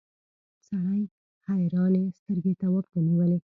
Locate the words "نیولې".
3.07-3.39